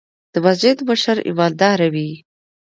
د 0.33 0.35
مسجد 0.45 0.77
مشر 0.89 1.17
ايمانداره 1.27 1.87
وي. 1.93 2.11